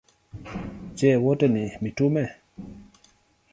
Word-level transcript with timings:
Je, 0.95 1.11
wote 1.23 1.47
ni 1.53 1.63
mitume? 1.81 2.23